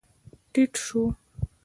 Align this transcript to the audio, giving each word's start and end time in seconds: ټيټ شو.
ټيټ 0.51 0.73
شو. 0.85 1.01